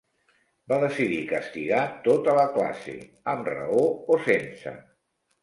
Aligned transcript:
Va 0.71 0.77
decidir 0.83 1.19
castigar 1.31 1.81
tota 2.07 2.33
la 2.39 2.47
classe, 2.57 2.97
amb 3.35 3.53
raó 3.53 3.85
o 4.17 4.21
sense. 4.31 4.77